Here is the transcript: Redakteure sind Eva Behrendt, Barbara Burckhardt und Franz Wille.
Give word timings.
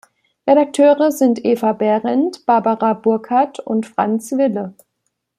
Redakteure 0.47 1.11
sind 1.11 1.45
Eva 1.45 1.73
Behrendt, 1.73 2.43
Barbara 2.47 2.93
Burckhardt 2.93 3.59
und 3.59 3.85
Franz 3.85 4.31
Wille. 4.31 4.73